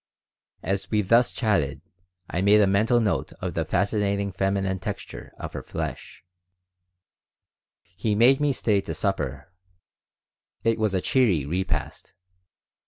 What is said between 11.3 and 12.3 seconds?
repast.